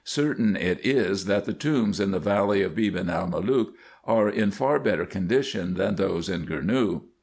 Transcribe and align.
Certain 0.03 0.55
it 0.55 0.83
is, 0.83 1.25
that 1.25 1.45
the 1.45 1.53
tombs 1.53 1.99
in 1.99 2.09
the 2.09 2.17
valley 2.17 2.63
of 2.63 2.71
Beban 2.73 3.07
el 3.07 3.27
Malook 3.27 3.73
are 4.03 4.27
in 4.27 4.49
far 4.49 4.79
better 4.79 5.05
condition 5.05 5.75
than 5.75 5.93
those 5.93 6.27
in 6.27 6.47
Gournou. 6.47 7.03